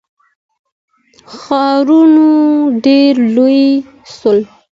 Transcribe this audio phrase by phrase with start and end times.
[1.37, 2.27] ښارونه
[2.85, 3.63] ډیر لوی
[4.15, 4.39] سول.